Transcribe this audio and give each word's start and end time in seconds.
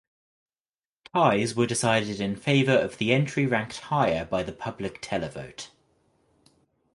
Ties 1.13 1.53
were 1.53 1.67
decided 1.67 2.19
in 2.19 2.35
favour 2.35 2.71
of 2.75 2.97
the 2.97 3.13
entry 3.13 3.45
ranked 3.45 3.81
higher 3.81 4.25
by 4.25 4.41
the 4.41 4.51
public 4.51 4.99
televote. 4.99 5.67